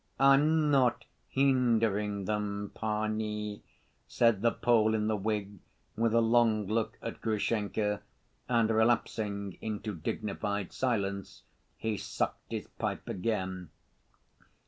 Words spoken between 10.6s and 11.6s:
silence